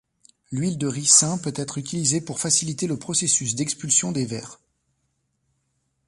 L'huile 0.51 0.79
de 0.79 0.87
ricin 0.87 1.37
pourrait 1.37 1.53
être 1.61 1.77
utilisée 1.77 2.21
pour 2.21 2.39
faciliter 2.39 2.87
le 2.87 2.97
processus 2.97 3.53
d'expulsion 3.53 4.11
des 4.11 4.25
vers. 4.25 4.59